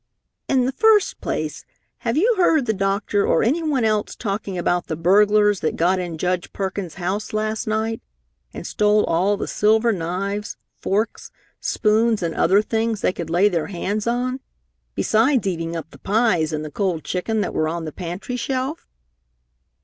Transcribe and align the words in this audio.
"In 0.47 0.65
the 0.65 0.71
first 0.71 1.21
place, 1.21 1.63
have 1.99 2.17
you 2.17 2.33
heard 2.35 2.65
the 2.65 2.73
doctor 2.73 3.23
or 3.23 3.43
anyone 3.43 3.85
else 3.85 4.15
talking 4.15 4.57
about 4.57 4.87
the 4.87 4.95
burglars 4.95 5.59
that 5.59 5.75
got 5.75 5.99
in 5.99 6.17
Judge 6.17 6.51
Perkins' 6.53 6.95
house 6.95 7.33
last 7.33 7.67
night, 7.67 8.01
and 8.51 8.65
stole 8.65 9.03
all 9.03 9.37
the 9.37 9.45
silver 9.47 9.91
knives, 9.91 10.57
forks, 10.79 11.29
spoons 11.59 12.23
and 12.23 12.33
other 12.33 12.63
things 12.63 13.01
they 13.01 13.13
could 13.13 13.29
lay 13.29 13.47
their 13.47 13.67
hands 13.67 14.07
on, 14.07 14.39
besides 14.95 15.45
eating 15.45 15.75
up 15.75 15.91
the 15.91 15.99
pies 15.99 16.51
and 16.51 16.65
the 16.65 16.71
cold 16.71 17.03
chicken 17.03 17.41
that 17.41 17.53
were 17.53 17.69
on 17.69 17.85
the 17.85 17.91
pantry 17.91 18.37
shelf?" 18.37 18.87